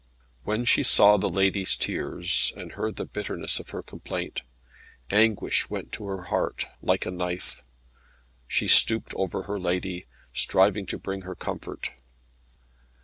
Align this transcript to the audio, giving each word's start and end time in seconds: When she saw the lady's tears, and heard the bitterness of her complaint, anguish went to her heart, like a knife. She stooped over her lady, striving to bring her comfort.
When 0.45 0.65
she 0.65 0.81
saw 0.81 1.17
the 1.17 1.29
lady's 1.29 1.75
tears, 1.77 2.53
and 2.57 2.71
heard 2.71 2.95
the 2.95 3.05
bitterness 3.05 3.59
of 3.59 3.69
her 3.69 3.83
complaint, 3.83 4.41
anguish 5.11 5.69
went 5.69 5.91
to 5.91 6.07
her 6.07 6.23
heart, 6.23 6.65
like 6.81 7.05
a 7.05 7.11
knife. 7.11 7.61
She 8.47 8.67
stooped 8.67 9.13
over 9.13 9.43
her 9.43 9.59
lady, 9.59 10.07
striving 10.33 10.87
to 10.87 10.97
bring 10.97 11.21
her 11.21 11.35
comfort. 11.35 11.91